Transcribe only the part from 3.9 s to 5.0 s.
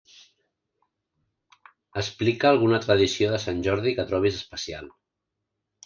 que trobis especial.